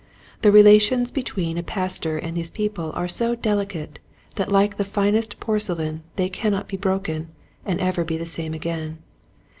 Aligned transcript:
The 0.41 0.51
relations 0.51 1.11
between 1.11 1.59
a 1.59 1.61
Pastor 1.61 2.17
and 2.17 2.35
his 2.35 2.49
people 2.49 2.91
are 2.95 3.07
so 3.07 3.35
delicate 3.35 3.99
that 4.35 4.51
like 4.51 4.77
the 4.77 4.83
finest 4.83 5.39
porcelain 5.39 6.01
they 6.15 6.27
cannot 6.27 6.67
be 6.67 6.75
broken 6.75 7.27
and 7.67 7.79
ever 7.79 8.03
be 8.03 8.17
the 8.17 8.25
same 8.25 8.55
again. 8.55 8.97